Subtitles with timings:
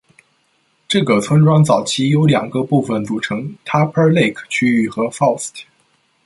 [0.87, 5.61] 这个村庄早期由两个部分组成 ：Tupper Lake 区域和 Faust。